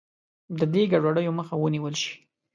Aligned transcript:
د 0.59 0.61
دې 0.73 0.83
ګډوډیو 0.91 1.37
مخه 1.39 1.53
ونیول 1.57 1.95
شي. 2.01 2.13